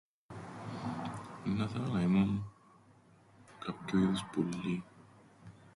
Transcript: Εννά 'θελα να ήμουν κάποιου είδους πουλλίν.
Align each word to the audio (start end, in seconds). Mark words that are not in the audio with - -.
Εννά 1.45 1.67
'θελα 1.67 1.87
να 1.87 2.01
ήμουν 2.01 2.51
κάποιου 3.65 3.99
είδους 3.99 4.23
πουλλίν. 4.31 4.83